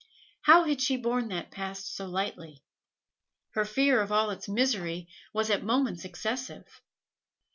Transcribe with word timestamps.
How 0.45 0.63
had 0.63 0.81
she 0.81 0.97
borne 0.97 1.27
that 1.27 1.51
past 1.51 1.95
so 1.95 2.07
lightly? 2.07 2.63
Her 3.51 3.65
fear 3.65 4.01
of 4.01 4.11
all 4.11 4.31
its 4.31 4.49
misery 4.49 5.07
was 5.31 5.51
at 5.51 5.61
moments 5.63 6.05
excessive. 6.05 6.65